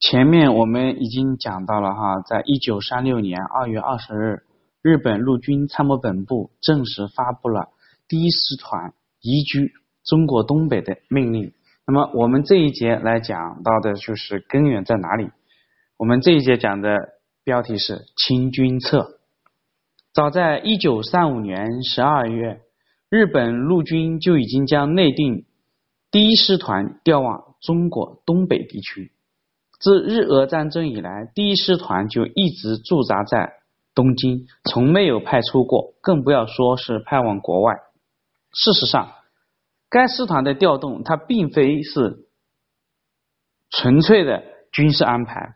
[0.00, 4.42] 前面我们已经讲到了哈，在一九三六年二月二十日，
[4.80, 7.68] 日本陆军参谋本部正式发布了
[8.08, 11.52] 第一师团移居中国东北的命令。
[11.86, 15.28] 那么我们这一节来讲到的就是根源在哪里？
[15.98, 16.96] 我们这一节讲的
[17.44, 19.18] 标题是清军策。
[20.14, 22.62] 早在一九三五年十二月，
[23.10, 25.44] 日本陆军就已经将内定
[26.10, 29.12] 第一师团调往中国东北地区。
[29.80, 33.54] 自日俄战争以来，第一师团就一直驻扎在
[33.94, 37.76] 东京，从没有派出过，更不要说是派往国外。
[38.52, 39.10] 事实上，
[39.88, 42.26] 该师团的调动，它并非是
[43.70, 45.54] 纯粹的军事安排，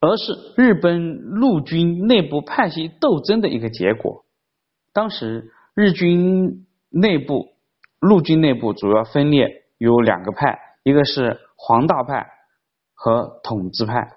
[0.00, 4.24] 而是日本陆军内部派系斗争的一个结果。
[4.92, 7.48] 当时，日军内部
[7.98, 12.37] 陆军内部主要分裂有两个派，一个是黄道派。
[13.00, 14.10] 和统治派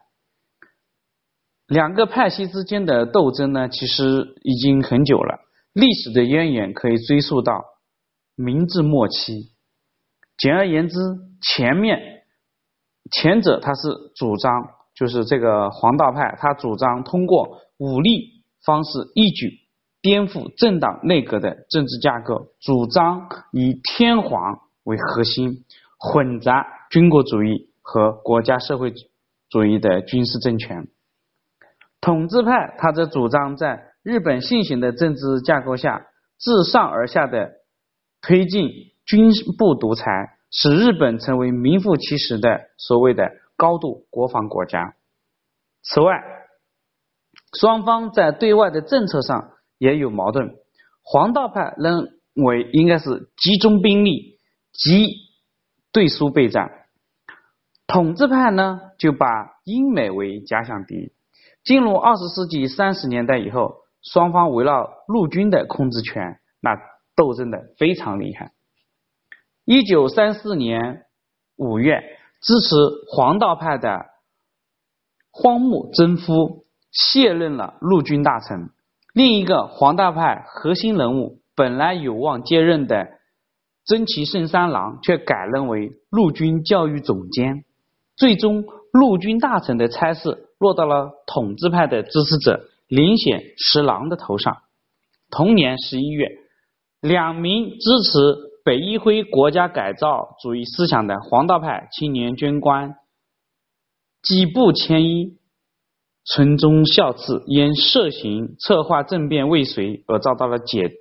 [1.68, 5.40] 两个派系之间的斗争呢，其实已经很久了。
[5.72, 7.64] 历史的渊源可以追溯到
[8.36, 9.54] 明治末期。
[10.36, 10.98] 简而言之，
[11.42, 12.24] 前面
[13.12, 14.52] 前者他是主张，
[14.96, 19.60] 就是这个黄道派，他主张通过武力方式一举
[20.02, 25.64] 颠覆政党内阁的政治架构，主张以天皇为核心，
[26.00, 27.71] 混杂军国主义。
[27.82, 28.94] 和国家社会
[29.50, 30.88] 主义的军事政权，
[32.00, 37.52] 统治派他则主张在日本现行的政治架构下，自上而下的
[38.22, 38.70] 推进
[39.06, 44.96] 军部独裁，使日本成为名副其实的所谓的高度国防国家。
[45.84, 46.24] 此外，
[47.60, 50.56] 双方在对外的政策上也有矛盾。
[51.04, 54.40] 黄道派认为应该是集中兵力，
[54.72, 55.08] 及
[55.92, 56.81] 对苏备战。
[57.92, 59.28] 统治派呢，就把
[59.66, 61.12] 英美为假想敌。
[61.62, 66.78] 进入二十世纪三十年代以后，双方围绕陆军的控制权，那
[67.18, 68.54] 斗争的非常厉害。
[69.66, 71.04] 一九三四年
[71.58, 72.02] 五月，
[72.42, 72.76] 支持
[73.12, 74.06] 黄道派的
[75.30, 78.70] 荒木贞夫卸任了陆军大臣。
[79.14, 83.20] 另一个黄道派核心人物，本来有望接任的
[83.84, 87.66] 真崎胜三郎，却改任为陆军教育总监。
[88.22, 94.60] 最终，陆军大臣的差事落到了统治派的支持者林显十郎的头上。
[95.32, 96.28] 同年十一月，
[97.02, 102.94] 两名支持北一辉国家改造主义思想的黄道派青年军官
[104.22, 105.40] 几部迁衣，
[106.24, 110.92] 村中孝次因涉嫌策划政变未遂而遭到了解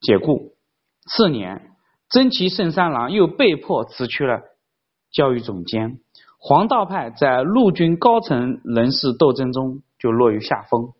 [0.00, 0.54] 解雇。
[1.10, 1.72] 次年，
[2.08, 4.38] 真崎胜三郎又被迫辞去了
[5.10, 5.98] 教育总监。
[6.44, 10.92] 黄道派在陆军高层人士斗争中就落于下风，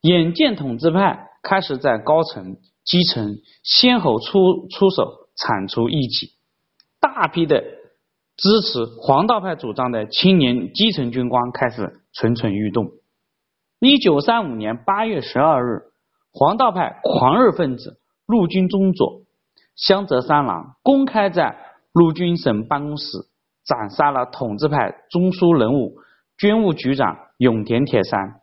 [0.00, 6.32] 眼见统治派开始在高层、基层先后出出手铲除异己，
[7.00, 7.60] 大批的
[8.38, 12.92] 支持黄道派主张的青年基层军官开始蠢蠢欲动。
[13.78, 15.82] 一九三五年八月十二日，
[16.32, 19.20] 黄道派狂热分子陆军中佐
[19.76, 21.58] 香泽三郎公开在
[21.92, 23.26] 陆军省办公室。
[23.64, 25.96] 斩杀了统治派中枢人物
[26.36, 28.40] 军务局长永田铁山，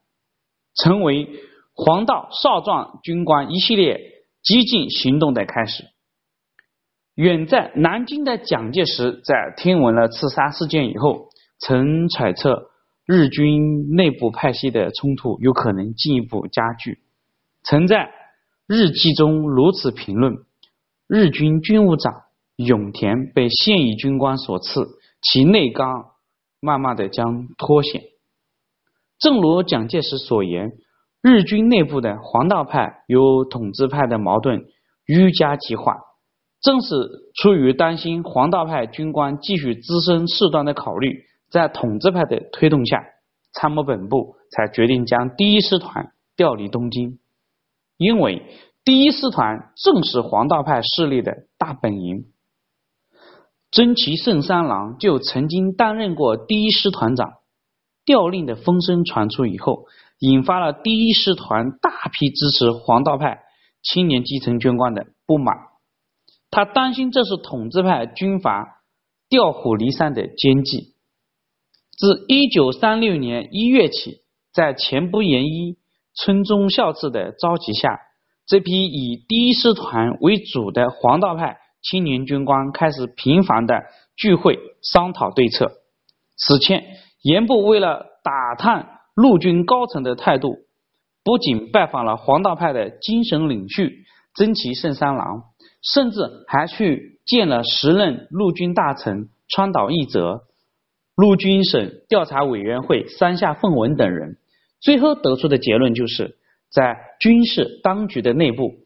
[0.76, 1.30] 成为
[1.74, 4.00] 黄道少壮军官一系列
[4.42, 5.86] 激进行动的开始。
[7.16, 11.28] 远在南京的蒋介石在听闻了刺杀事件以后，
[11.60, 12.72] 曾揣测
[13.06, 17.00] 日军内部派系的冲突有可能进一步加剧，
[17.64, 18.12] 曾在
[18.66, 20.38] 日记中如此评论：
[21.08, 22.24] 日军军务长
[22.56, 24.88] 永田被现役军官所刺。
[25.22, 26.12] 其内刚
[26.60, 28.02] 慢慢的将脱险。
[29.20, 30.72] 正如蒋介石所言，
[31.22, 33.16] 日军内部的黄道派与
[33.50, 34.66] 统治派的矛盾
[35.06, 35.98] 愈加激化。
[36.62, 36.96] 正是
[37.36, 43.04] 出于担心黄道派军官继续滋生事端的考虑，在统治派的推动下，
[43.54, 47.20] 参谋本部才决定将第一师团调离东京。
[47.98, 48.44] 因为
[48.84, 52.26] 第一师团正是黄道派势力的大本营。
[53.72, 57.36] 真崎胜三郎就曾经担任过第一师团长，
[58.04, 59.86] 调令的风声传出以后，
[60.20, 63.40] 引发了第一师团大批支持黄道派
[63.82, 65.56] 青年基层军官的不满。
[66.50, 68.82] 他担心这是统治派军阀
[69.30, 70.94] 调虎离山的奸计。
[71.98, 74.18] 自一九三六年一月起，
[74.52, 75.78] 在前不言一、
[76.14, 78.02] 村中孝次的召集下，
[78.46, 81.61] 这批以第一师团为主的黄道派。
[81.82, 83.84] 青年军官开始频繁的
[84.16, 85.72] 聚会商讨对策。
[86.38, 86.84] 此前，
[87.22, 90.56] 严部为了打探陆军高层的态度，
[91.24, 93.84] 不仅拜访了黄道派的精神领袖
[94.36, 95.44] 真崎胜三郎，
[95.82, 100.44] 甚至还去见了时任陆军大臣川岛义则、
[101.16, 104.38] 陆军省调查委员会山下奉文等人。
[104.80, 106.38] 最后得出的结论就是，
[106.72, 108.81] 在军事当局的内部，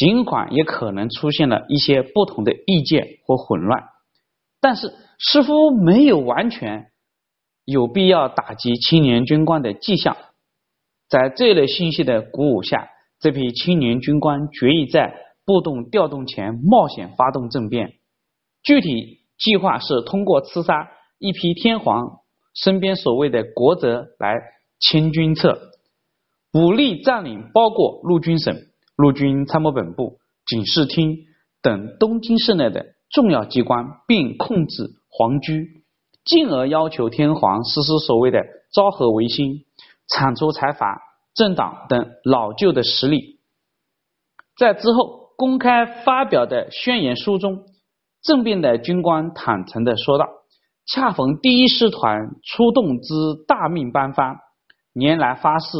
[0.00, 3.84] 尽管也可能出现了一些不同的意见或混乱，
[4.58, 6.86] 但是似乎没有完全
[7.66, 10.16] 有必要打击青年军官的迹象。
[11.10, 12.88] 在这类信息的鼓舞下，
[13.20, 15.14] 这批青年军官决意在
[15.44, 17.92] 部动调动前冒险发动政变。
[18.62, 20.88] 具体计划是通过刺杀
[21.18, 22.20] 一批天皇
[22.54, 23.88] 身边所谓的国贼
[24.18, 24.40] 来。
[24.82, 25.60] 清军策，
[26.54, 28.56] 武力占领包括陆军省、
[29.00, 31.16] 陆军参谋本部、警视厅
[31.62, 35.82] 等东京市内的重要机关，并控制皇居，
[36.24, 39.64] 进而要求天皇实施所谓的昭和维新，
[40.08, 41.00] 铲除财阀、
[41.34, 43.40] 政党等老旧的实力。
[44.56, 47.64] 在之后公开发表的宣言书中，
[48.22, 50.26] 政变的军官坦诚的说道
[50.86, 53.14] ：“恰逢第一师团出动之
[53.48, 54.38] 大命颁发。”
[54.92, 55.78] 年来发誓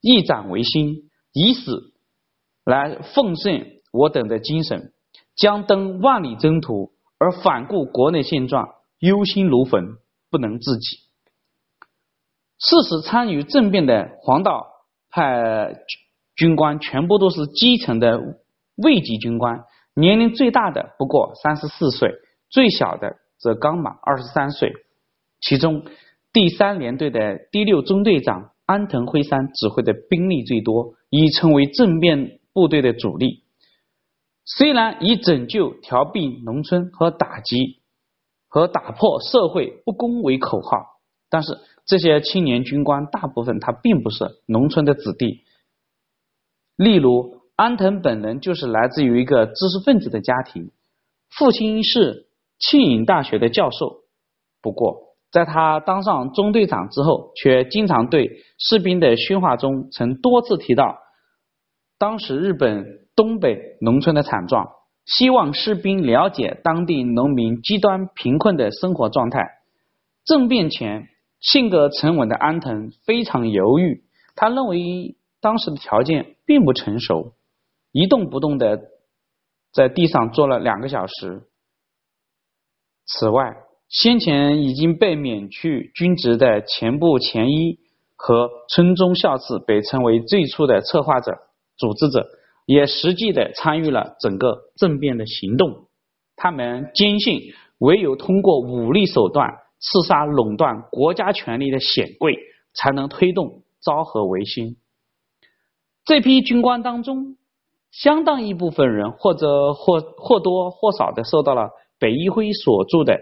[0.00, 1.93] 一展维新，以死
[2.64, 4.92] 来奉献我等的精神，
[5.36, 8.68] 将登万里征途，而反顾国内现状，
[8.98, 9.96] 忧心如焚，
[10.30, 10.98] 不能自己。
[12.58, 14.66] 事实参与政变的黄道
[15.10, 15.84] 派
[16.36, 18.20] 军官全部都是基层的
[18.76, 19.64] 卫级军官，
[19.94, 22.12] 年龄最大的不过三十四岁，
[22.48, 24.72] 最小的则刚满二十三岁，
[25.40, 25.84] 其中。
[26.32, 33.44] 第三联队的第六中队长安藤辉三指挥的兵力最多，已成为政变部队的主力。
[34.46, 37.82] 虽然以拯救、调避农村和打击
[38.48, 45.40] 和打破社会不公为口号，但是这些青年军官大部分他并不是农村的子弟。
[46.76, 50.70] 例如，安藤本人就是来自于一个知识分子的家庭，
[51.30, 52.26] 父亲是
[52.58, 54.02] 庆应大学的教授。
[54.60, 60.98] 不过，在他当上中队长之后，却经常对士兵的训话中，曾多次提到
[62.04, 62.84] 当时日本
[63.16, 64.68] 东北农村的惨状，
[65.06, 69.40] 希望士兵了解当地农民极端贫困的生活状态。
[70.26, 71.08] 政变前，
[71.40, 74.04] 性格沉稳的安藤非常犹豫，
[74.36, 77.32] 他认为当时的条件并不成熟，
[77.90, 78.78] 一动不动的
[79.72, 81.44] 在地上坐了两个小时。
[83.06, 83.56] 此外，
[83.88, 87.78] 先前已经被免去军职的前部前一
[88.14, 91.38] 和村中孝次被称为最初的策划者、
[91.76, 92.26] 组织者，
[92.66, 95.88] 也实际的参与了整个政变的行动。
[96.36, 102.38] 他们坚信，唯有通过武力手段刺杀垄断国家权力的显贵，
[102.74, 104.76] 才能推动昭和维新。
[106.04, 107.36] 这批军官当中，
[107.90, 113.20] 相当一部分人或者或或多或少的受到了北一辉所著的。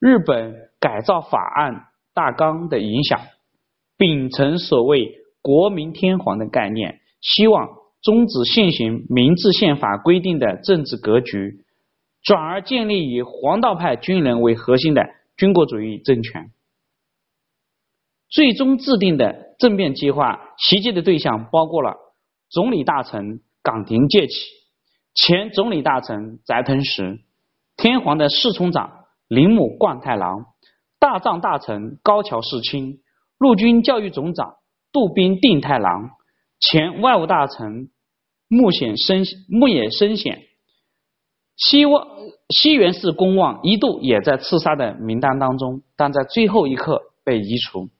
[0.00, 3.20] 日本改造法案大纲的影响，
[3.96, 7.70] 秉承所谓“国民天皇”的概念，希望
[8.02, 11.64] 终止现行明治宪法规定的政治格局，
[12.22, 15.08] 转而建立以黄道派军人为核心的
[15.38, 16.50] 军国主义政权。
[18.28, 21.96] 最终制定的政变计划，袭击的对象包括了
[22.50, 24.34] 总理大臣冈田介起、
[25.14, 27.20] 前总理大臣斋藤实、
[27.78, 28.98] 天皇的侍从长。
[29.28, 30.44] 铃木贯太郎、
[30.98, 32.98] 大藏大臣高桥世清、
[33.38, 34.56] 陆军教育总长
[34.92, 36.10] 渡边定太郎、
[36.62, 37.90] 前外务大臣
[38.48, 40.42] 木显生木野生显、
[41.56, 42.06] 西望
[42.48, 47.90] 西原氏公望一度也在刺杀的名单当中，但在最后一刻被移除。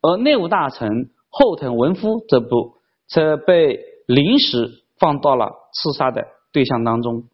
[0.00, 2.74] 而内务大臣后藤文夫则不
[3.06, 7.24] 则被临时放到了刺杀的对象当中。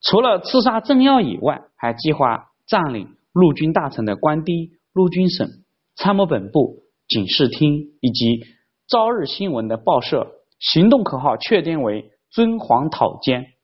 [0.00, 2.48] 除了刺杀政要以外，还计划。
[2.64, 5.50] 占领陆军大臣的官邸、陆军省、
[5.94, 8.44] 参谋本部、警视厅以及
[8.92, 13.54] 朝日新闻的报社，行动口号确定为“尊皇讨奸”。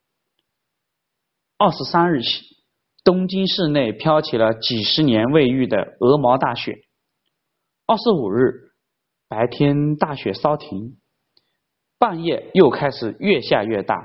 [1.58, 2.56] 二十三日起，
[3.04, 6.78] 东京市内飘起了几十年未遇的鹅毛大雪。
[7.86, 8.70] 二十五日
[9.28, 10.96] 白天大雪稍停，
[11.98, 13.96] 半夜又开始越下越大。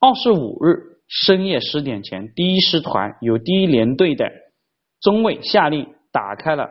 [0.00, 0.88] 二十五日。
[1.12, 4.30] 深夜十点前，第一师团由第一联队的
[5.00, 6.70] 中尉下令打开了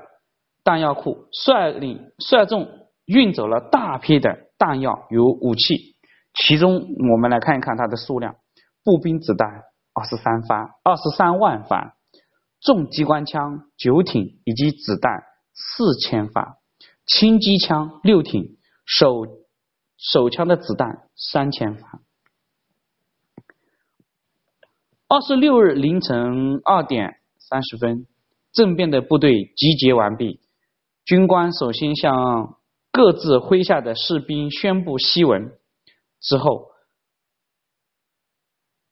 [0.64, 2.79] 弹药库，率领率众
[3.10, 5.96] 运走了大批的弹药与武器。
[6.36, 8.36] 其中，我们来看一看它的数量：
[8.84, 9.64] 步兵子弹
[9.94, 11.96] 二十三发，二十三万发；
[12.62, 15.24] 重机关枪九挺以及子弹
[15.54, 16.60] 四千发，
[17.08, 19.26] 轻机枪六挺，手
[19.98, 22.02] 手枪的子弹三千发。
[25.08, 28.06] 二十六日凌晨二点三十分，
[28.54, 30.40] 政变的部队集结完毕，
[31.06, 32.59] 军官首先向
[32.92, 35.58] 各自麾下的士兵宣布檄文，
[36.20, 36.72] 之后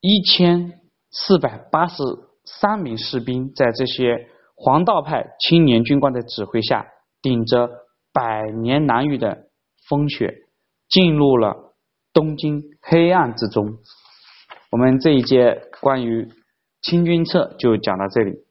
[0.00, 2.02] 一千四百八十
[2.44, 6.86] 三名士兵在这些黄道派青年军官的指挥下，
[7.20, 7.68] 顶着
[8.12, 9.48] 百年难遇的
[9.88, 10.46] 风雪，
[10.88, 11.74] 进入了
[12.12, 13.78] 东京黑暗之中。
[14.70, 16.28] 我们这一节关于
[16.80, 18.47] 清君侧就讲到这里。